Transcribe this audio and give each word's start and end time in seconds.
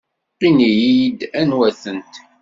Ini-iyi-d 0.47 1.19
anwa-tent. 1.41 2.13